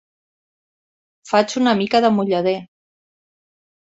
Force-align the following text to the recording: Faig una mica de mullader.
Faig 1.31 1.53
una 1.61 1.75
mica 1.81 2.01
de 2.05 2.11
mullader. 2.15 2.57